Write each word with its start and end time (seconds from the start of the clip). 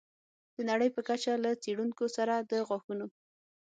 د 0.55 0.57
نړۍ 0.69 0.89
په 0.95 1.01
کچه 1.07 1.31
له 1.43 1.51
څېړونکو 1.63 2.05
سره 2.17 2.35
د 2.49 2.51
غاښونو 2.67 3.07